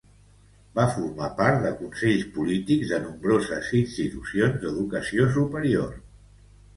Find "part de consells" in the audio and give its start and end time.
1.41-2.23